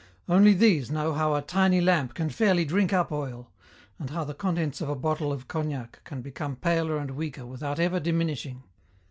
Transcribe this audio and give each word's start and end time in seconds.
Only 0.27 0.55
these 0.55 0.89
know 0.89 1.13
how 1.13 1.35
a 1.35 1.43
tiny 1.43 1.79
lamp 1.79 2.15
can 2.15 2.31
fairly 2.31 2.65
drink 2.65 2.91
up 2.91 3.11
oil, 3.11 3.51
and 3.99 4.09
how 4.09 4.23
the 4.23 4.33
contents 4.33 4.81
of 4.81 4.89
a 4.89 4.95
bottle 4.95 5.31
of 5.31 5.47
cognac 5.47 5.99
can 6.05 6.23
become 6.23 6.55
paler 6.55 6.97
and 6.97 7.11
weaker 7.11 7.45
without 7.45 7.77
ever 7.79 7.99
diminishing. 7.99 8.63